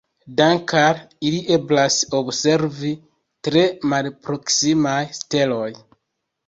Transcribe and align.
Dank'al 0.37 1.01
ili 1.31 1.41
eblas 1.57 1.99
observi 2.21 2.91
tre 3.49 3.67
malproksimaj 3.93 5.01
steloj. 5.21 5.73